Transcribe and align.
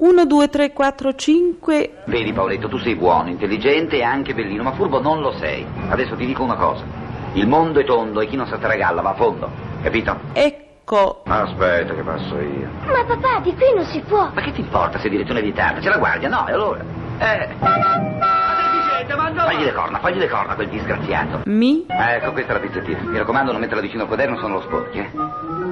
1, 0.00 0.24
2, 0.24 0.48
3, 0.48 0.72
4, 0.72 1.14
5. 1.14 1.90
Vedi 2.06 2.32
Paoletto, 2.32 2.68
tu 2.68 2.78
sei 2.78 2.94
buono, 2.94 3.28
intelligente 3.28 3.98
e 3.98 4.02
anche 4.02 4.32
bellino, 4.32 4.62
ma 4.62 4.72
furbo 4.72 4.98
non 4.98 5.20
lo 5.20 5.32
sei. 5.32 5.66
Adesso 5.90 6.16
ti 6.16 6.24
dico 6.24 6.42
una 6.42 6.54
cosa. 6.54 6.82
Il 7.34 7.46
mondo 7.46 7.80
è 7.80 7.84
tondo 7.84 8.22
e 8.22 8.26
chi 8.26 8.34
non 8.34 8.46
sa 8.46 8.56
tragalla 8.56 9.02
va 9.02 9.10
a 9.10 9.14
fondo, 9.14 9.50
capito? 9.82 10.18
Ecco. 10.32 11.22
Aspetta 11.26 11.92
che 11.92 12.00
passo 12.00 12.34
io. 12.38 12.68
Ma 12.86 13.04
papà, 13.04 13.40
di 13.40 13.54
qui 13.54 13.74
non 13.74 13.84
si 13.84 14.00
può. 14.00 14.30
Ma 14.32 14.40
che 14.40 14.52
ti 14.52 14.60
importa 14.60 14.98
se 14.98 15.10
direzione 15.10 15.42
vietata? 15.42 15.80
C'è 15.80 15.90
la 15.90 15.98
guardia, 15.98 16.30
no, 16.30 16.48
e 16.48 16.52
allora? 16.52 16.82
Eh. 17.18 17.48
Fagli 19.10 19.64
le 19.64 19.72
corna, 19.74 19.98
fagli 19.98 20.18
le 20.18 20.28
corna 20.28 20.54
quel 20.54 20.68
disgraziato. 20.70 21.42
Mi. 21.44 21.84
Ecco, 21.86 22.32
questa 22.32 22.52
è 22.52 22.54
la 22.54 22.60
pizzettina. 22.60 23.02
Mi 23.02 23.18
raccomando, 23.18 23.52
non 23.52 23.60
metterla 23.60 23.82
vicino 23.82 24.02
al 24.02 24.08
quaderno, 24.08 24.38
sono 24.38 24.54
lo 24.54 24.60
sporchi, 24.62 24.98
eh. 24.98 25.10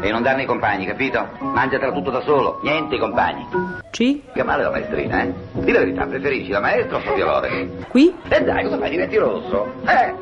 E 0.00 0.10
non 0.10 0.22
darne 0.22 0.42
ai 0.42 0.46
compagni, 0.46 0.86
capito? 0.86 1.26
Mangiatela 1.40 1.92
tutto 1.92 2.10
da 2.10 2.20
solo, 2.20 2.60
niente 2.62 2.94
i 2.94 2.98
compagni. 2.98 3.46
C. 3.90 4.20
Che 4.32 4.42
male 4.42 4.62
la 4.62 4.70
maestrina, 4.70 5.22
eh? 5.22 5.32
Di 5.52 5.72
la 5.72 5.80
verità, 5.80 6.06
preferisci 6.06 6.50
la 6.50 6.60
maestra 6.60 6.98
o 6.98 7.00
Sofia 7.00 7.24
Loren? 7.24 7.86
Qui. 7.88 8.14
E 8.28 8.42
dai, 8.42 8.64
cosa 8.64 8.78
fai? 8.78 8.90
Diventi 8.90 9.16
rosso? 9.16 9.66
Eh? 9.86 10.14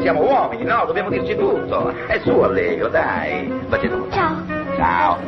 Siamo 0.00 0.22
uomini, 0.22 0.64
no? 0.64 0.84
Dobbiamo 0.86 1.08
dirci 1.08 1.34
tutto. 1.36 1.88
È 2.06 2.20
su, 2.20 2.30
Allegro, 2.30 2.88
dai. 2.88 3.46
Bacetto. 3.68 4.06
Ciao. 4.10 4.42
Ciao. 4.76 5.18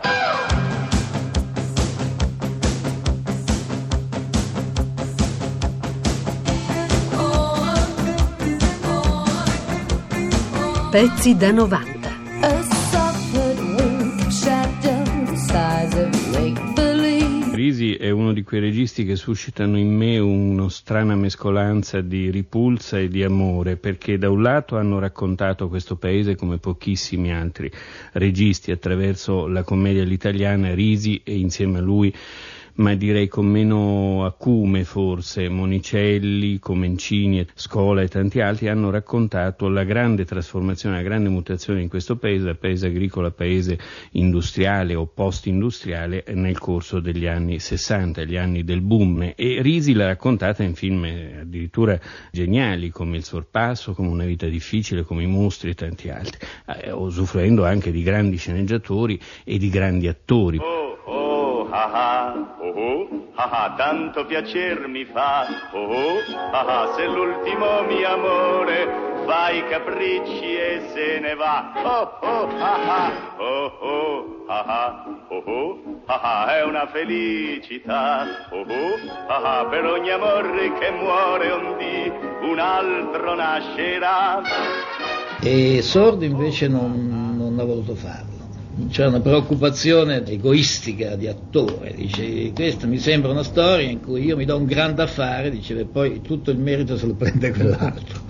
Pezzi 10.90 11.36
da 11.36 11.52
90. 11.52 11.97
Make-believe. 17.68 17.68
Risi 17.68 17.94
è 17.96 18.10
uno 18.10 18.32
di 18.32 18.42
quei 18.42 18.60
registi 18.60 19.04
che 19.04 19.14
suscitano 19.14 19.78
in 19.78 19.94
me 19.94 20.18
una 20.18 20.70
strana 20.70 21.14
mescolanza 21.14 22.00
di 22.00 22.30
ripulsa 22.30 22.98
e 22.98 23.08
di 23.08 23.22
amore, 23.22 23.76
perché 23.76 24.16
da 24.16 24.30
un 24.30 24.40
lato 24.40 24.78
hanno 24.78 24.98
raccontato 24.98 25.68
questo 25.68 25.96
paese 25.96 26.34
come 26.34 26.58
pochissimi 26.58 27.32
altri 27.32 27.70
registi 28.12 28.70
attraverso 28.70 29.46
la 29.46 29.62
commedia 29.62 30.02
all'italiana, 30.02 30.74
Risi 30.74 31.20
e 31.24 31.36
insieme 31.36 31.78
a 31.78 31.82
lui 31.82 32.14
ma 32.78 32.94
direi 32.94 33.26
con 33.28 33.46
meno 33.46 34.24
acume 34.24 34.84
forse, 34.84 35.48
Monicelli, 35.48 36.58
Comencini, 36.58 37.44
Scola 37.54 38.02
e 38.02 38.08
tanti 38.08 38.40
altri 38.40 38.68
hanno 38.68 38.90
raccontato 38.90 39.68
la 39.68 39.84
grande 39.84 40.24
trasformazione, 40.24 40.96
la 40.96 41.02
grande 41.02 41.28
mutazione 41.28 41.82
in 41.82 41.88
questo 41.88 42.16
paese, 42.16 42.44
da 42.44 42.54
paese 42.54 42.86
agricolo 42.86 43.26
a 43.26 43.30
paese 43.32 43.78
industriale 44.12 44.94
o 44.94 45.06
post-industriale 45.06 46.24
nel 46.34 46.58
corso 46.58 47.00
degli 47.00 47.26
anni 47.26 47.58
60, 47.58 48.22
gli 48.22 48.36
anni 48.36 48.62
del 48.62 48.80
boom. 48.80 49.32
E 49.34 49.60
Risi 49.60 49.92
l'ha 49.92 50.06
raccontata 50.06 50.62
in 50.62 50.74
film 50.74 51.04
addirittura 51.40 51.98
geniali 52.30 52.90
come 52.90 53.16
Il 53.16 53.24
sorpasso, 53.24 53.92
come 53.92 54.08
Una 54.08 54.24
vita 54.24 54.46
difficile, 54.46 55.02
come 55.02 55.24
I 55.24 55.26
mostri 55.26 55.70
e 55.70 55.74
tanti 55.74 56.10
altri, 56.10 56.38
eh, 56.66 56.92
usufruendo 56.92 57.64
anche 57.64 57.90
di 57.90 58.02
grandi 58.02 58.36
sceneggiatori 58.36 59.20
e 59.44 59.58
di 59.58 59.68
grandi 59.68 60.06
attori. 60.06 60.58
Oh, 60.58 60.87
oh, 61.68 61.74
ah, 61.74 61.92
ah, 61.92 62.56
oh, 62.60 62.72
oh, 62.72 63.08
ah, 63.34 63.50
ah, 63.50 63.74
tanto 63.76 64.24
piacer 64.24 64.88
mi 64.88 65.04
fa, 65.04 65.46
oh, 65.72 65.84
oh, 65.84 66.18
ah, 66.52 66.64
ah, 66.64 66.94
se 66.96 67.04
l'ultimo 67.06 67.82
mio 67.82 68.08
amore 68.08 69.06
fa 69.26 69.50
i 69.50 69.62
capricci 69.68 70.56
e 70.56 70.88
se 70.92 71.18
ne 71.20 71.34
va, 71.34 71.72
oh, 71.84 72.18
oh, 72.20 72.48
ah, 72.58 72.88
ah, 72.88 73.12
oh, 73.36 73.72
oh, 73.80 74.44
ah, 74.48 74.64
ah, 74.66 75.04
oh, 75.28 75.42
oh, 75.44 76.02
ah, 76.06 76.20
ah, 76.20 76.56
è 76.56 76.64
una 76.64 76.86
felicità, 76.86 78.48
oh, 78.50 78.60
oh, 78.60 78.94
ah, 79.28 79.58
ah, 79.60 79.64
per 79.66 79.84
ogni 79.84 80.10
amore 80.10 80.72
che 80.78 80.90
muore 80.90 81.50
un 81.50 81.76
dì, 81.76 82.12
un 82.48 82.58
altro 82.58 83.34
nascerà. 83.34 84.40
E 85.40 85.82
Sordo 85.82 86.24
invece 86.24 86.66
non, 86.66 87.36
non 87.36 87.58
ha 87.58 87.64
voluto 87.64 87.94
farlo. 87.94 88.47
C'è 88.86 89.06
una 89.06 89.20
preoccupazione 89.20 90.24
egoistica 90.24 91.16
di 91.16 91.26
attore, 91.26 91.92
dice 91.94 92.52
questa 92.52 92.86
mi 92.86 92.98
sembra 92.98 93.32
una 93.32 93.42
storia 93.42 93.88
in 93.88 94.00
cui 94.00 94.24
io 94.24 94.36
mi 94.36 94.44
do 94.44 94.56
un 94.56 94.66
grande 94.66 95.02
affare, 95.02 95.50
diceva, 95.50 95.80
e 95.80 95.84
poi 95.84 96.20
tutto 96.22 96.52
il 96.52 96.58
merito 96.58 96.96
se 96.96 97.06
lo 97.06 97.14
prende 97.14 97.50
quell'altro. 97.52 98.20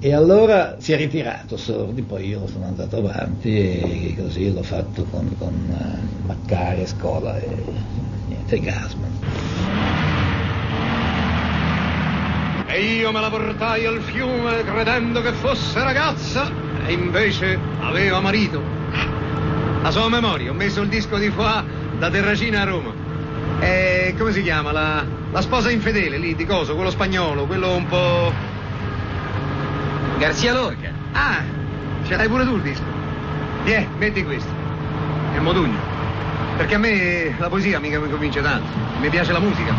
E 0.00 0.14
allora 0.14 0.76
si 0.78 0.92
è 0.92 0.96
ritirato 0.96 1.56
Sordi, 1.56 2.02
poi 2.02 2.26
io 2.26 2.46
sono 2.46 2.64
andato 2.64 2.96
avanti 2.96 3.50
e 3.50 4.14
così 4.18 4.52
l'ho 4.52 4.62
fatto 4.62 5.04
con, 5.10 5.30
con 5.36 5.52
uh, 5.68 6.26
Maccari, 6.26 6.86
Scola 6.86 7.38
e 7.38 7.48
niente, 8.28 8.60
Gasman. 8.60 9.18
E 12.66 12.82
io 12.82 13.12
me 13.12 13.20
la 13.20 13.28
portai 13.28 13.84
al 13.84 14.00
fiume 14.00 14.62
credendo 14.64 15.20
che 15.20 15.32
fosse 15.32 15.82
ragazza 15.82 16.50
e 16.86 16.92
invece 16.92 17.58
aveva 17.80 18.20
marito. 18.20 18.77
La 19.88 19.94
sua 19.94 20.10
memoria, 20.10 20.50
ho 20.50 20.54
messo 20.54 20.82
il 20.82 20.88
disco 20.90 21.16
di 21.16 21.30
Foix 21.30 21.64
da 21.96 22.10
Terracina 22.10 22.60
a 22.60 22.64
Roma. 22.64 22.92
E 23.58 24.14
come 24.18 24.32
si 24.32 24.42
chiama? 24.42 24.70
La, 24.70 25.02
la 25.32 25.40
sposa 25.40 25.70
infedele 25.70 26.18
lì, 26.18 26.34
di 26.34 26.44
coso, 26.44 26.74
quello 26.74 26.90
spagnolo, 26.90 27.46
quello 27.46 27.74
un 27.74 27.86
po'... 27.86 28.30
Garzia 30.18 30.52
Lorca. 30.52 30.90
Ah, 31.12 31.42
ce 32.06 32.16
l'hai 32.16 32.28
pure 32.28 32.44
tu 32.44 32.56
il 32.56 32.60
disco? 32.60 32.84
Tiè, 33.64 33.88
metti 33.96 34.22
questo. 34.24 34.50
Il 35.34 35.40
Modugno. 35.40 35.78
Perché 36.58 36.74
a 36.74 36.78
me 36.78 37.34
la 37.38 37.48
poesia 37.48 37.80
mica 37.80 37.98
mi 37.98 38.10
convince 38.10 38.42
tanto. 38.42 38.68
Mi 39.00 39.08
piace 39.08 39.32
la 39.32 39.40
musica. 39.40 39.72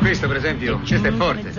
Questo, 0.00 0.26
per 0.28 0.36
esempio, 0.38 0.78
questo 0.78 1.06
è 1.06 1.12
forte. 1.12 1.52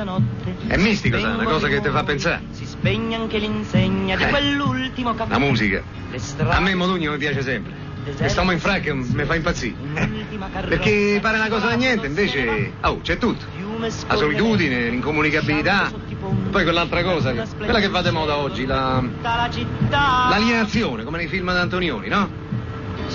È 0.67 0.77
mistico, 0.77 1.19
sa, 1.19 1.29
una 1.35 1.43
cosa 1.43 1.67
che 1.67 1.79
ti 1.79 1.89
fa 1.89 2.03
pensare. 2.03 2.41
Si 2.51 2.65
spegne 2.65 3.15
anche 3.15 3.37
l'insegna 3.37 4.15
di 4.15 4.23
Eh. 4.23 4.29
quell'ultimo 4.29 5.13
caffè. 5.13 5.31
La 5.31 5.37
musica. 5.37 5.83
A 6.49 6.59
me 6.59 6.73
Modugno 6.75 7.11
mi 7.11 7.17
piace 7.17 7.41
sempre. 7.43 7.71
E 8.17 8.29
stiamo 8.29 8.51
in 8.51 8.59
fracca 8.59 8.95
mi 8.95 9.23
fa 9.25 9.35
impazzire. 9.35 9.75
Carrozza. 9.93 10.67
Perché 10.67 11.19
pare 11.21 11.37
una 11.37 11.49
cosa 11.49 11.67
da 11.67 11.75
niente, 11.75 12.07
invece. 12.07 12.73
Oh, 12.81 12.99
c'è 13.01 13.17
tutto. 13.19 13.45
La 14.07 14.15
solitudine, 14.15 14.89
l'incomunicabilità. 14.89 15.91
Poi 16.49 16.63
quell'altra 16.63 17.03
cosa, 17.03 17.31
quella 17.57 17.79
che 17.79 17.89
va 17.89 18.01
di 18.01 18.09
moda 18.09 18.37
oggi, 18.37 18.65
la. 18.65 19.03
La 19.21 19.49
città. 19.51 20.27
l'alienazione, 20.29 21.03
come 21.03 21.17
nei 21.17 21.27
film 21.27 21.51
di 21.51 21.57
Antonioni, 21.59 22.07
no? 22.07 22.27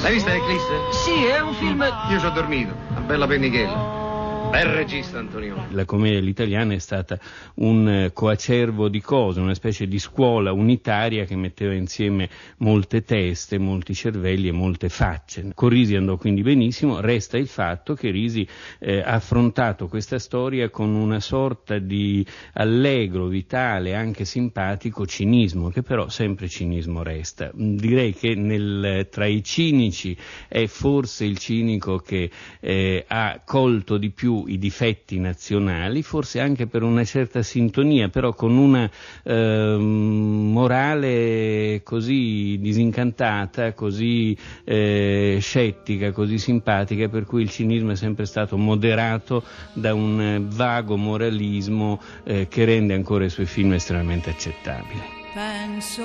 L'hai 0.02 0.12
vista 0.12 0.32
Eclisse? 0.32 0.72
Sì, 1.04 1.24
è 1.24 1.40
un 1.40 1.54
film. 1.54 1.82
Io 2.10 2.18
ci 2.20 2.24
ho 2.26 2.30
dormito, 2.30 2.74
una 2.90 3.00
bella 3.00 3.26
pennichella. 3.26 4.04
Bel 4.50 4.68
regista 4.68 5.18
Antonioni. 5.18 5.74
La 5.74 5.84
commedia 5.84 6.18
all'italiana 6.18 6.72
è 6.72 6.78
stata 6.78 7.18
un 7.56 7.88
eh, 7.88 8.12
coacervo 8.12 8.88
di 8.88 9.00
cose, 9.00 9.40
una 9.40 9.54
specie 9.54 9.88
di 9.88 9.98
scuola 9.98 10.52
unitaria 10.52 11.24
che 11.24 11.36
metteva 11.36 11.74
insieme 11.74 12.28
molte 12.58 13.02
teste, 13.02 13.58
molti 13.58 13.92
cervelli 13.92 14.48
e 14.48 14.52
molte 14.52 14.88
facce. 14.88 15.50
Con 15.52 15.68
Risi 15.68 15.96
andò 15.96 16.16
quindi 16.16 16.42
benissimo, 16.42 17.00
resta 17.00 17.36
il 17.36 17.48
fatto 17.48 17.94
che 17.94 18.10
Risi 18.10 18.46
eh, 18.78 19.00
ha 19.00 19.14
affrontato 19.14 19.88
questa 19.88 20.18
storia 20.18 20.70
con 20.70 20.94
una 20.94 21.20
sorta 21.20 21.78
di 21.78 22.24
allegro, 22.54 23.26
vitale, 23.26 23.94
anche 23.94 24.24
simpatico 24.24 25.06
cinismo, 25.06 25.70
che 25.70 25.82
però 25.82 26.08
sempre 26.08 26.48
cinismo 26.48 27.02
resta. 27.02 27.50
Direi 27.52 28.14
che 28.14 28.34
nel- 28.34 29.08
tra 29.10 29.26
i 29.26 29.42
cinici 29.42 30.16
è 30.48 30.66
forse 30.66 31.24
il 31.24 31.36
cinico 31.36 31.98
che 31.98 32.30
eh, 32.60 33.04
ha 33.06 33.40
colto 33.44 33.98
di 33.98 34.10
più 34.10 34.35
i 34.46 34.58
difetti 34.58 35.18
nazionali, 35.18 36.02
forse 36.02 36.40
anche 36.40 36.66
per 36.66 36.82
una 36.82 37.04
certa 37.04 37.42
sintonia, 37.42 38.08
però 38.08 38.34
con 38.34 38.56
una 38.56 38.90
ehm, 39.22 40.50
morale 40.52 41.80
così 41.82 42.58
disincantata, 42.60 43.72
così 43.72 44.36
eh, 44.64 45.38
scettica, 45.40 46.12
così 46.12 46.38
simpatica, 46.38 47.08
per 47.08 47.24
cui 47.24 47.42
il 47.42 47.50
cinismo 47.50 47.92
è 47.92 47.96
sempre 47.96 48.26
stato 48.26 48.56
moderato 48.56 49.42
da 49.72 49.94
un 49.94 50.20
eh, 50.20 50.42
vago 50.42 50.96
moralismo 50.96 52.00
eh, 52.24 52.48
che 52.48 52.64
rende 52.64 52.94
ancora 52.94 53.24
i 53.24 53.30
suoi 53.30 53.46
film 53.46 53.72
estremamente 53.72 54.30
accettabili. 54.30 55.16
Penso 55.34 56.02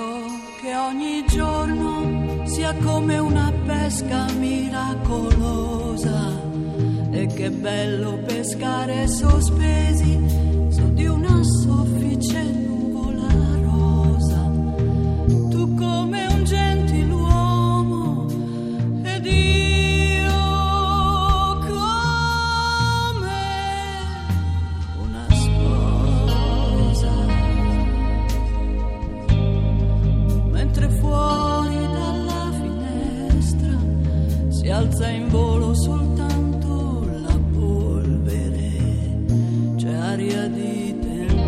che 0.60 0.76
ogni 0.76 1.24
giorno 1.26 2.44
sia 2.44 2.74
come 2.74 3.16
una 3.16 3.50
pesca 3.64 4.30
miracolosa 4.32 5.72
e 7.12 7.26
che 7.26 7.50
bello 7.50 8.18
pescare 8.24 9.06
sospesi 9.06 10.51
un'aria 40.22 40.46
di 40.46 40.96
tempesta. 41.00 41.40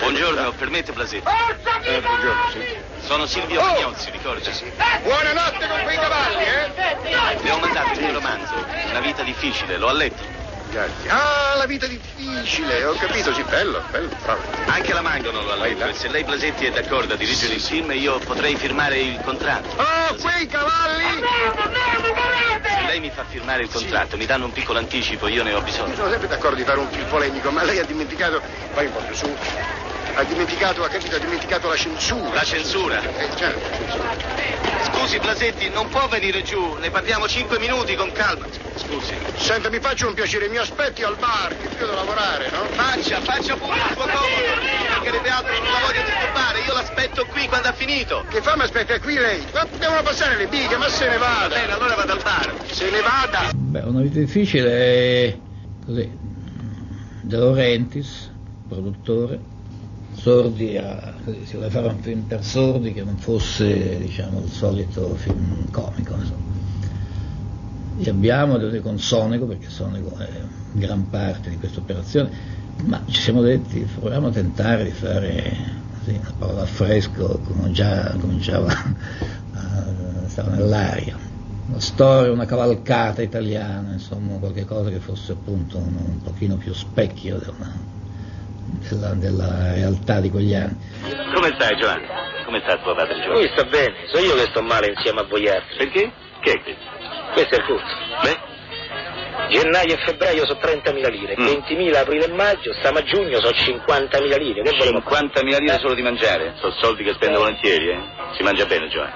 Buongiorno, 0.00 0.52
permette 0.52 0.92
Blasetti. 0.92 1.24
Forza 1.24 1.80
eh, 1.80 2.00
buongiorno, 2.00 2.50
sì. 2.50 2.60
Sono 3.00 3.26
Silvio 3.26 3.60
oh. 3.60 3.64
Magnozzi, 3.64 4.10
ricordi? 4.10 4.52
Sì. 4.52 4.70
Buonanotte 5.02 5.66
con 5.66 5.82
quei 5.82 5.96
cavalli, 5.96 6.44
eh? 6.44 6.70
Le 7.42 7.50
ho 7.50 7.58
mandato 7.58 7.92
il 7.92 8.00
mio 8.00 8.12
romanzo, 8.12 8.54
La 8.92 9.00
vita 9.00 9.22
difficile, 9.22 9.78
lo 9.78 9.88
ha 9.88 9.92
letto? 9.92 10.40
Grazie. 10.70 11.10
Ah, 11.10 11.54
la 11.56 11.66
vita 11.66 11.86
difficile, 11.86 12.84
ho 12.84 12.94
capito, 12.94 13.34
sì, 13.34 13.42
bello, 13.42 13.82
bello, 13.90 14.08
bravo. 14.22 14.40
Anche 14.66 14.94
la 14.94 15.02
Mango 15.02 15.30
lo 15.30 15.52
ha 15.52 15.56
letto. 15.56 15.92
Se 15.92 16.08
lei 16.08 16.24
Blasetti 16.24 16.64
è 16.64 16.70
d'accordo 16.70 17.12
a 17.12 17.16
dirigere 17.16 17.58
sì, 17.58 17.76
il 17.76 17.82
film, 17.84 17.92
io 17.92 18.18
potrei 18.20 18.56
firmare 18.56 18.98
il 18.98 19.20
contratto. 19.22 19.68
Oh, 19.76 20.14
quei 20.14 20.46
cavalli! 20.46 21.04
Andiamo, 21.04 21.60
andiamo, 21.62 22.14
guardate! 22.14 22.71
Lei 22.92 23.00
mi 23.00 23.10
fa 23.10 23.24
firmare 23.24 23.62
il 23.62 23.70
contratto, 23.70 24.18
mi 24.18 24.26
danno 24.26 24.44
un 24.44 24.52
piccolo 24.52 24.78
anticipo, 24.78 25.26
io 25.26 25.42
ne 25.42 25.54
ho 25.54 25.62
bisogno. 25.62 25.94
Sono 25.94 26.10
sempre 26.10 26.28
d'accordo 26.28 26.56
di 26.56 26.64
fare 26.64 26.78
un 26.78 26.88
film 26.88 27.08
polemico, 27.08 27.50
ma 27.50 27.64
lei 27.64 27.78
ha 27.78 27.84
dimenticato. 27.84 28.42
Vai 28.74 28.86
un 28.86 28.92
po' 28.92 29.00
più 29.00 29.14
su. 29.14 29.34
Ha 30.14 30.24
dimenticato, 30.24 30.84
ha 30.84 30.88
capito, 30.88 31.16
ha 31.16 31.18
dimenticato 31.18 31.68
la 31.68 31.76
censura. 31.76 32.34
La 32.34 32.44
censura? 32.44 33.00
Eh, 33.02 33.28
certo, 33.34 33.60
censura. 33.76 34.10
Scusi 34.92 35.18
Blasetti, 35.18 35.70
non 35.70 35.88
può 35.88 36.06
venire 36.08 36.42
giù, 36.42 36.74
ne 36.74 36.90
parliamo 36.90 37.26
cinque 37.26 37.58
minuti 37.58 37.94
con 37.94 38.12
calma. 38.12 38.46
Scusi. 38.76 39.14
Senta, 39.36 39.70
mi 39.70 39.80
faccia 39.80 40.06
un 40.06 40.14
piacere, 40.14 40.48
mi 40.48 40.58
aspetti 40.58 41.02
al 41.02 41.16
bar, 41.16 41.56
che 41.56 41.66
io 41.66 41.86
devo 41.86 41.94
lavorare, 41.94 42.50
no? 42.50 42.64
Faccia, 42.72 43.20
faccia 43.20 43.56
pure 43.56 43.74
il 43.74 43.82
suo 43.92 44.02
comodo. 44.02 44.26
Mancherebbe 44.90 45.28
altro, 45.30 45.52
non 45.54 45.72
la 45.72 45.80
voglio 45.86 46.02
disturbare, 46.04 46.60
io 46.60 46.72
l'aspetto 46.74 47.26
qui 47.26 47.48
quando 47.48 47.68
ha 47.68 47.72
finito. 47.72 48.24
Che 48.28 48.42
fa, 48.42 48.54
mi 48.56 48.62
aspetta 48.62 49.00
qui 49.00 49.14
lei? 49.14 49.42
Ma 49.54 49.66
devono 49.78 50.02
passare 50.02 50.36
le 50.36 50.46
bighe, 50.46 50.76
ma 50.76 50.88
se 50.88 51.08
ne 51.08 51.16
vada. 51.16 51.48
Va 51.48 51.54
bene, 51.54 51.72
allora 51.72 51.94
vado 51.94 52.12
al 52.12 52.22
bar. 52.22 52.52
Se 52.70 52.90
ne 52.90 53.00
vada. 53.00 53.50
Beh, 53.54 53.80
una 53.80 54.02
vita 54.02 54.18
difficile 54.18 54.70
è 54.70 55.38
così. 55.86 56.10
De 57.22 57.36
Laurentiis, 57.36 58.30
produttore. 58.68 59.40
Sordi 60.14 60.76
così, 61.24 61.44
si 61.46 61.56
voleva 61.56 61.72
fare 61.72 61.88
un 61.88 61.98
film 61.98 62.22
per 62.22 62.44
sordi 62.44 62.92
che 62.92 63.02
non 63.02 63.16
fosse 63.16 63.98
diciamo, 63.98 64.40
il 64.40 64.50
solito 64.50 65.14
film 65.16 65.70
comico. 65.70 66.14
Insomma. 66.14 66.40
E 67.98 68.08
abbiamo 68.08 68.58
con 68.80 68.98
Sonico, 68.98 69.46
perché 69.46 69.68
Sonico 69.68 70.16
è 70.16 70.28
gran 70.72 71.08
parte 71.08 71.50
di 71.50 71.58
questa 71.58 71.80
operazione, 71.80 72.30
ma 72.84 73.02
ci 73.06 73.20
siamo 73.20 73.42
detti 73.42 73.80
proviamo 73.80 74.28
a 74.28 74.30
tentare 74.30 74.84
di 74.84 74.90
fare 74.90 75.56
così, 75.98 76.16
una 76.16 76.32
parola 76.38 76.62
a 76.62 76.66
fresco, 76.66 77.40
come 77.44 77.70
già 77.70 78.16
cominciava, 78.18 78.72
a- 79.52 80.28
stava 80.28 80.54
nell'aria 80.54 81.30
una 81.64 81.80
storia, 81.80 82.32
una 82.32 82.44
cavalcata 82.44 83.22
italiana, 83.22 83.92
insomma, 83.92 84.36
qualche 84.38 84.64
che 84.90 85.00
fosse 85.00 85.32
appunto 85.32 85.78
un, 85.78 85.94
un 85.94 86.20
pochino 86.20 86.56
più 86.56 86.72
specchio 86.72 87.38
della, 87.38 87.86
della- 88.80 89.14
della 89.14 89.72
realtà 89.74 90.20
di 90.20 90.30
quegli 90.30 90.54
anni. 90.54 90.76
Come 91.34 91.52
stai 91.58 91.76
Giovanni? 91.76 92.06
Come 92.44 92.60
sta 92.64 92.76
tuo 92.78 92.94
padre 92.94 93.14
Lui 93.14 93.22
Giovanni? 93.24 93.48
sta 93.48 93.64
bene, 93.64 93.94
so 94.06 94.18
io 94.18 94.34
che 94.34 94.46
sto 94.50 94.62
male 94.62 94.88
insieme 94.88 95.20
a 95.20 95.24
voi 95.24 95.48
altri. 95.48 95.76
Perché? 95.76 96.12
Che 96.40 96.50
è 96.52 96.62
questo? 96.62 96.90
Questo 97.32 97.54
è 97.54 97.58
il 97.58 97.64
tutto. 97.64 97.84
Beh, 98.22 98.50
Gennaio 99.48 99.94
e 99.94 99.98
febbraio 100.04 100.46
sono 100.46 100.58
30.000 100.60 101.08
lire, 101.08 101.34
Mm. 101.38 101.44
20.000 101.46 102.00
aprile 102.00 102.26
e 102.26 102.32
maggio, 102.32 102.72
stiamo 102.74 102.98
a 102.98 103.02
giugno 103.02 103.38
sono 103.40 103.52
50.000 103.54 104.36
lire. 104.36 104.62
Che 104.62 104.76
volevo 104.76 105.00
fare? 105.00 105.28
50.000 105.28 105.58
lire 105.58 105.78
solo 105.78 105.94
di 105.94 106.02
mangiare? 106.02 106.54
Sono 106.58 106.72
soldi 106.80 107.02
che 107.04 107.12
spendo 107.14 107.38
volentieri, 107.40 107.88
eh? 107.90 108.00
Si 108.36 108.42
mangia 108.42 108.66
bene 108.66 108.88
Giovanni. 108.88 109.14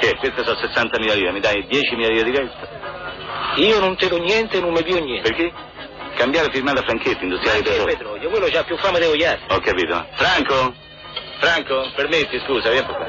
Che? 0.00 0.14
Queste 0.16 0.44
sono 0.44 0.58
60.000 0.58 1.14
lire, 1.14 1.32
mi 1.32 1.40
dai 1.40 1.66
10.000 1.68 2.08
lire 2.08 2.24
di 2.24 2.36
resto? 2.36 2.76
Io 3.56 3.78
non 3.80 3.96
te 3.96 4.08
do 4.08 4.18
niente 4.18 4.58
e 4.58 4.60
non 4.60 4.72
mi 4.72 4.82
più 4.82 4.98
niente. 5.02 5.28
Perché? 5.28 5.52
Cambiare 6.18 6.50
firmata 6.50 6.82
Franchetti, 6.82 7.22
industriale 7.22 7.58
il 7.58 7.64
petrolio. 7.64 7.96
petrolio, 7.96 8.28
quello 8.28 8.46
c'ha 8.50 8.64
più 8.64 8.76
fame 8.78 8.98
dei 8.98 9.24
altri. 9.24 9.54
Ho 9.54 9.60
capito. 9.60 10.04
Franco? 10.14 10.74
Franco? 11.38 11.92
Permetti, 11.94 12.42
scusa, 12.44 12.70
vieni 12.70 12.86
qua. 12.86 13.06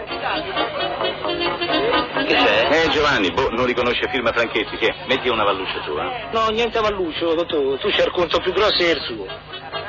Che 2.23 2.35
c'è? 2.35 2.69
Eh 2.69 2.89
Giovanni, 2.89 3.31
boh, 3.31 3.49
non 3.49 3.65
riconosce 3.65 4.07
firma 4.11 4.31
Franchetti, 4.31 4.77
che? 4.77 4.93
Metti 5.07 5.27
una 5.27 5.43
valluccia 5.43 5.79
tua. 5.85 6.29
No, 6.31 6.49
niente 6.49 6.79
Valluccio, 6.79 7.33
tu, 7.45 7.77
tu 7.77 7.89
c'è 7.89 8.03
il 8.05 8.11
conto 8.11 8.39
più 8.41 8.53
grosso 8.53 8.83
il 8.83 9.01
suo. 9.01 9.25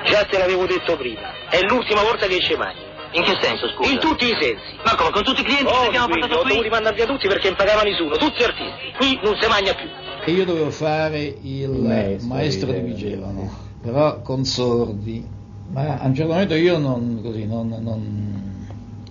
Già 0.05 0.25
te 0.25 0.39
l'avevo 0.39 0.65
detto 0.65 0.97
prima. 0.97 1.31
È 1.51 1.61
l'ultima 1.61 2.03
volta 2.03 2.27
che 2.27 2.37
esce 2.37 2.57
mai. 2.57 2.75
In 3.13 3.23
che 3.25 3.37
senso, 3.43 3.67
scusa? 3.75 3.91
In 3.91 3.99
tutti 3.99 4.25
i 4.25 4.37
sensi. 4.41 4.63
Ma 4.85 4.95
come, 4.95 5.11
con 5.11 5.23
tutti 5.25 5.41
i 5.41 5.45
clienti 5.45 5.65
che 5.65 5.71
Oh, 5.71 5.87
abbiamo 5.87 6.07
quindi, 6.07 6.21
portato 6.29 6.41
ho 6.41 6.43
qui? 6.45 6.51
dovuto 6.55 6.69
mandare 6.71 6.95
via 6.95 7.07
tutti 7.07 7.27
perché 7.27 7.49
non 7.49 7.57
pagava 7.57 7.83
nessuno, 7.83 8.17
tutti 8.17 8.43
artisti. 8.43 8.87
Qui 8.97 9.19
non 9.23 9.35
si 9.41 9.49
mangia 9.49 9.75
più. 9.75 9.89
E 10.25 10.31
io 10.33 10.45
dovevo 10.45 10.71
fare 10.71 11.35
il 11.43 12.19
maestro, 12.23 12.71
di 12.73 12.81
Vigevano, 12.81 13.51
però 13.83 14.21
con 14.23 14.45
sordi, 14.45 15.27
ma 15.73 15.99
a 15.99 16.07
un 16.07 16.15
certo 16.15 16.31
momento 16.33 16.55
io 16.55 16.79
non, 16.79 17.21
così, 17.23 17.47
non, 17.47 17.69
non- 17.69 18.69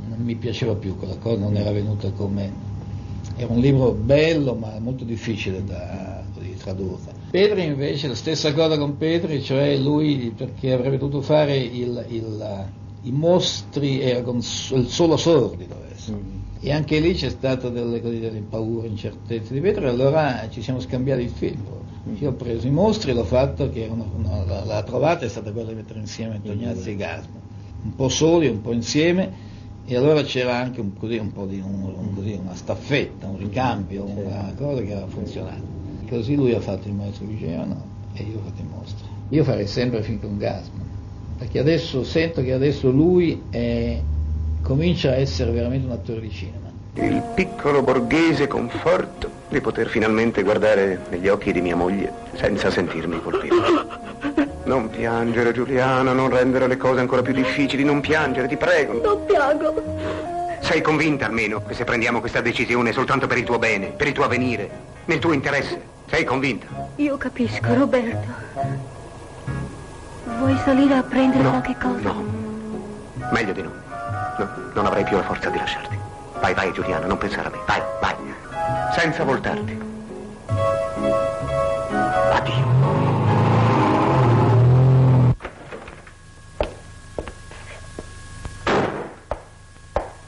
non 0.07 0.17
mi 0.21 0.35
piaceva 0.35 0.75
più 0.75 0.95
quella 0.97 1.17
cosa, 1.17 1.39
non 1.39 1.55
era 1.57 1.71
venuta 1.71 2.09
come... 2.11 2.67
Era 3.35 3.53
un 3.53 3.59
libro 3.59 3.91
bello 3.91 4.53
ma 4.53 4.73
molto 4.79 5.03
difficile 5.05 5.63
da 5.63 6.23
così, 6.33 6.55
tradurre. 6.57 7.13
Petri 7.31 7.63
invece, 7.63 8.07
la 8.09 8.15
stessa 8.15 8.53
cosa 8.53 8.77
con 8.77 8.97
Petri, 8.97 9.41
cioè 9.41 9.75
lui 9.77 10.33
perché 10.35 10.73
avrebbe 10.73 10.97
dovuto 10.97 11.21
fare 11.21 11.55
il, 11.57 12.05
il- 12.09 12.65
i 13.01 13.11
mostri, 13.11 14.01
era 14.01 14.21
con 14.21 14.41
s- 14.41 14.71
il 14.75 14.87
solo 14.87 15.15
sordi 15.17 15.67
doveva 15.67 15.89
essere. 15.91 16.17
E 16.61 16.71
anche 16.73 16.99
lì 16.99 17.13
c'è 17.13 17.29
stata 17.29 17.69
delle, 17.69 18.01
delle 18.01 18.41
paure, 18.41 18.87
incertezze 18.87 19.53
di 19.53 19.61
Petri, 19.61 19.85
allora 19.87 20.47
ci 20.49 20.61
siamo 20.61 20.79
scambiati 20.81 21.21
il 21.21 21.29
film. 21.29 21.63
proprio. 21.63 21.87
Io 22.17 22.29
ho 22.29 22.33
preso 22.33 22.67
i 22.67 22.71
mostri 22.71 23.11
e 23.11 23.13
l'ho 23.13 23.23
fatto, 23.23 23.69
che 23.69 23.83
era 23.83 23.93
una- 23.93 24.09
una- 24.11 24.43
la, 24.43 24.63
la 24.65 24.83
trovata 24.83 25.25
è 25.25 25.29
stata 25.29 25.51
quella 25.51 25.69
di 25.69 25.75
mettere 25.75 25.99
insieme 25.99 26.41
Tognazzi 26.41 26.89
e 26.91 26.95
Gasman, 26.95 27.41
un 27.81 27.95
po' 27.95 28.09
soli, 28.09 28.47
un 28.47 28.61
po' 28.61 28.73
insieme, 28.73 29.33
e 29.85 29.95
allora 29.95 30.21
c'era 30.23 30.55
anche 30.57 30.81
un, 30.81 30.93
così, 30.93 31.17
un 31.17 31.31
po' 31.31 31.45
di 31.45 31.59
un- 31.59 31.83
un- 31.83 32.13
così, 32.13 32.33
una 32.33 32.55
staffetta, 32.55 33.27
un 33.27 33.37
ricambio, 33.37 34.05
una 34.05 34.53
cosa 34.57 34.81
che 34.81 34.91
aveva 34.91 35.07
funzionato. 35.07 35.63
Così 36.07 36.35
lui 36.35 36.53
ha 36.53 36.59
fatto 36.59 36.87
il 36.87 36.93
maestro 36.95 37.25
Vigevano 37.25 37.89
e 38.11 38.23
io 38.23 38.39
ho 38.39 38.41
fatto 38.41 38.61
i 38.61 38.65
mostri. 38.65 39.05
Io 39.29 39.43
farei 39.43 39.67
sempre 39.67 40.01
film 40.03 40.19
con 40.19 40.37
Gasman, 40.37 40.87
perché 41.39 41.57
adesso 41.59 42.03
sento 42.03 42.43
che 42.43 42.51
adesso 42.51 42.89
lui 42.91 43.41
è- 43.49 43.97
comincia 44.61 45.11
a 45.11 45.15
essere 45.15 45.51
veramente 45.51 45.85
un 45.87 45.93
attore 45.93 46.19
di 46.19 46.29
cinema. 46.29 46.67
Il 46.95 47.23
piccolo 47.33 47.81
borghese 47.81 48.47
conforto 48.47 49.29
di 49.47 49.61
poter 49.61 49.87
finalmente 49.87 50.43
guardare 50.43 50.99
negli 51.09 51.29
occhi 51.29 51.53
di 51.53 51.61
mia 51.61 51.77
moglie 51.77 52.11
senza 52.35 52.69
sentirmi 52.69 53.21
colpito. 53.21 53.55
Non 54.65 54.89
piangere, 54.89 55.53
Giuliana, 55.53 56.11
non 56.11 56.29
rendere 56.29 56.67
le 56.67 56.75
cose 56.75 56.99
ancora 56.99 57.21
più 57.21 57.33
difficili, 57.33 57.85
non 57.85 58.01
piangere, 58.01 58.47
ti 58.49 58.57
prego. 58.57 59.01
Non 59.01 59.25
piango. 59.25 59.81
Sei 60.59 60.81
convinta 60.81 61.25
almeno 61.25 61.63
che 61.63 61.73
se 61.73 61.85
prendiamo 61.85 62.19
questa 62.19 62.41
decisione 62.41 62.89
è 62.89 62.93
soltanto 62.93 63.27
per 63.27 63.37
il 63.37 63.45
tuo 63.45 63.57
bene, 63.59 63.87
per 63.87 64.07
il 64.07 64.13
tuo 64.13 64.25
avvenire, 64.25 64.69
nel 65.05 65.19
tuo 65.19 65.31
interesse? 65.31 65.81
Sei 66.09 66.25
convinta? 66.25 66.67
Io 66.97 67.15
capisco, 67.17 67.73
Roberto. 67.73 68.88
Vuoi 70.39 70.57
salire 70.63 70.95
a 70.95 71.03
prendere 71.03 71.43
No, 71.43 71.49
qualche 71.49 71.75
cosa? 71.79 72.11
no. 72.11 72.23
Meglio 73.31 73.53
di 73.53 73.61
no. 73.61 73.71
No, 74.37 74.49
non 74.73 74.85
avrei 74.85 75.03
più 75.03 75.17
la 75.17 75.23
forza 75.23 75.49
di 75.49 75.57
lasciarti. 75.57 75.97
Vai, 76.39 76.53
vai, 76.53 76.71
Giuliana, 76.71 77.05
non 77.05 77.17
pensare 77.17 77.47
a 77.47 77.51
me. 77.51 77.57
Vai, 77.67 77.81
vai. 77.99 78.15
Senza 78.93 79.23
voltarti. 79.23 79.77
Addio. 82.31 82.67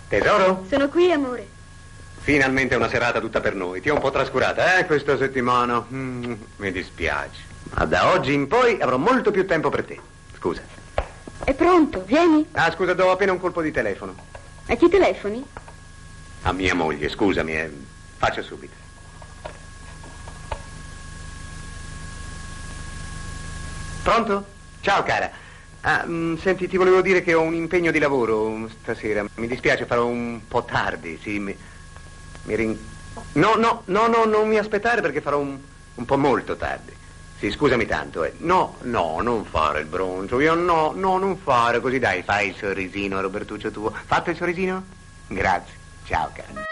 Tesoro? 0.07 0.65
Sono 0.69 0.89
qui, 0.89 1.11
amore. 1.11 1.47
Finalmente 2.19 2.75
una 2.75 2.89
serata 2.89 3.19
tutta 3.19 3.39
per 3.39 3.55
noi. 3.55 3.81
Ti 3.81 3.89
ho 3.89 3.93
un 3.95 3.99
po' 4.01 4.11
trascurata, 4.11 4.77
eh, 4.77 4.85
questa 4.85 5.17
settimana. 5.17 5.83
Mm, 5.91 6.33
mi 6.57 6.71
dispiace. 6.71 7.49
Ma 7.73 7.85
da 7.85 8.11
oggi 8.11 8.33
in 8.33 8.47
poi 8.47 8.79
avrò 8.81 8.97
molto 8.97 9.31
più 9.31 9.45
tempo 9.45 9.69
per 9.69 9.85
te. 9.85 9.99
Scusa. 10.37 10.61
È 11.43 11.53
pronto, 11.53 12.03
vieni. 12.05 12.45
Ah, 12.51 12.71
scusa, 12.71 12.93
do 12.93 13.11
appena 13.11 13.31
un 13.31 13.39
colpo 13.39 13.61
di 13.61 13.71
telefono. 13.71 14.15
A 14.67 14.75
chi 14.75 14.89
telefoni? 14.89 15.43
A 16.43 16.51
mia 16.51 16.75
moglie, 16.75 17.09
scusami, 17.09 17.53
eh. 17.53 17.71
Faccio 18.17 18.43
subito. 18.43 18.75
Pronto? 24.03 24.45
Ciao, 24.81 25.03
cara. 25.03 25.31
Ah, 25.81 26.03
mm, 26.05 26.35
senti, 26.37 26.67
ti 26.67 26.77
volevo 26.77 27.01
dire 27.01 27.21
che 27.23 27.33
ho 27.33 27.41
un 27.41 27.53
impegno 27.53 27.91
di 27.91 27.99
lavoro 27.99 28.67
stasera. 28.81 29.25
Mi 29.35 29.47
dispiace, 29.47 29.85
farò 29.85 30.05
un 30.05 30.41
po' 30.47 30.63
tardi, 30.65 31.19
sì. 31.21 31.39
Mi, 31.39 31.57
mi 32.43 32.55
rin- 32.55 32.77
No, 33.33 33.55
no, 33.55 33.83
no, 33.85 34.07
no, 34.07 34.25
non 34.25 34.47
mi 34.47 34.57
aspettare 34.57 35.01
perché 35.01 35.21
farò 35.21 35.39
un, 35.39 35.57
un 35.95 36.05
po' 36.05 36.17
molto 36.17 36.55
tardi. 36.55 36.93
Sì, 37.41 37.49
scusami 37.49 37.87
tanto, 37.87 38.23
eh. 38.23 38.35
No, 38.37 38.75
no, 38.81 39.19
non 39.21 39.45
fare 39.45 39.79
il 39.79 39.87
broncio. 39.87 40.39
Io 40.39 40.53
no, 40.53 40.91
no, 40.93 41.17
non 41.17 41.37
fare 41.37 41.79
così. 41.79 41.97
Dai, 41.97 42.21
fai 42.21 42.49
il 42.49 42.55
sorrisino, 42.55 43.19
Robertuccio 43.19 43.71
tuo. 43.71 43.91
Fatto 44.05 44.29
il 44.29 44.35
sorrisino? 44.35 44.83
Grazie. 45.25 45.73
Ciao, 46.05 46.29
cara. 46.31 46.63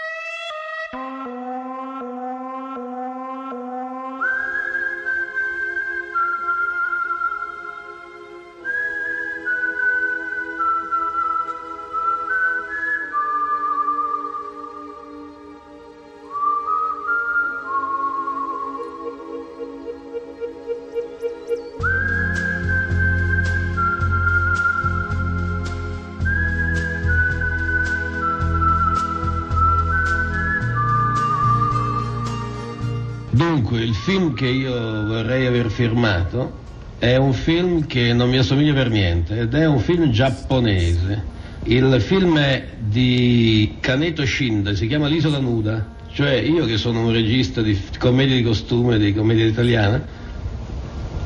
Dunque, 33.40 33.80
il 33.80 33.94
film 33.94 34.34
che 34.34 34.48
io 34.48 34.70
vorrei 35.06 35.46
aver 35.46 35.70
firmato 35.70 36.58
è 36.98 37.16
un 37.16 37.32
film 37.32 37.86
che 37.86 38.12
non 38.12 38.28
mi 38.28 38.36
assomiglia 38.36 38.74
per 38.74 38.90
niente 38.90 39.40
ed 39.40 39.54
è 39.54 39.64
un 39.64 39.78
film 39.78 40.10
giapponese. 40.10 41.24
Il 41.62 41.98
film 42.02 42.38
è 42.38 42.66
di 42.78 43.78
Kaneto 43.80 44.26
Shinda, 44.26 44.74
si 44.74 44.86
chiama 44.86 45.06
L'isola 45.08 45.38
nuda, 45.38 45.94
cioè 46.12 46.32
io 46.32 46.66
che 46.66 46.76
sono 46.76 47.06
un 47.06 47.12
regista 47.12 47.62
di 47.62 47.80
commedia 47.98 48.36
di 48.36 48.42
costume, 48.42 48.98
di 48.98 49.14
commedia 49.14 49.46
italiana, 49.46 50.04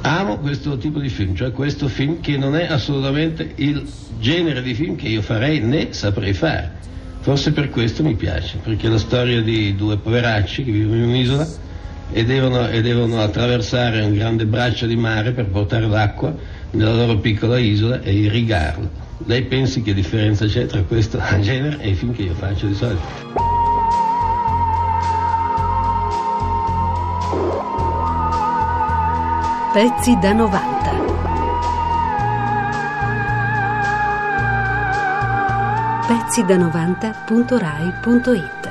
amo 0.02 0.38
questo 0.38 0.78
tipo 0.78 1.00
di 1.00 1.08
film, 1.08 1.34
cioè 1.34 1.50
questo 1.50 1.88
film 1.88 2.20
che 2.20 2.36
non 2.36 2.54
è 2.54 2.70
assolutamente 2.70 3.54
il 3.56 3.90
genere 4.20 4.62
di 4.62 4.72
film 4.74 4.94
che 4.94 5.08
io 5.08 5.20
farei 5.20 5.58
né 5.58 5.92
saprei 5.92 6.32
fare. 6.32 6.74
Forse 7.22 7.50
per 7.50 7.70
questo 7.70 8.04
mi 8.04 8.14
piace, 8.14 8.58
perché 8.62 8.86
è 8.86 8.90
la 8.90 8.98
storia 8.98 9.42
di 9.42 9.74
due 9.74 9.96
poveracci 9.96 10.62
che 10.62 10.70
vivono 10.70 11.02
in 11.02 11.08
un'isola 11.08 11.72
e 12.16 12.24
devono, 12.24 12.68
e 12.68 12.80
devono 12.80 13.20
attraversare 13.20 14.00
un 14.00 14.14
grande 14.14 14.46
braccio 14.46 14.86
di 14.86 14.94
mare 14.94 15.32
per 15.32 15.46
portare 15.46 15.88
l'acqua 15.88 16.32
nella 16.70 16.94
loro 16.94 17.16
piccola 17.16 17.58
isola 17.58 18.00
e 18.02 18.14
irrigarla. 18.14 18.88
Lei 19.26 19.42
pensi 19.42 19.82
che 19.82 19.92
differenza 19.92 20.46
c'è 20.46 20.66
tra 20.66 20.80
questo 20.82 21.20
genere 21.42 21.80
e 21.80 21.88
i 21.88 21.94
film 21.94 22.14
che 22.14 22.22
io 22.22 22.34
faccio 22.34 22.68
di 22.68 22.74
solito? 22.74 23.02
Pezzi 29.72 30.16
da 30.20 30.32
90. 30.32 30.72
Pezzi 36.06 36.44
da 36.44 36.56
90.rai.it 36.56 38.63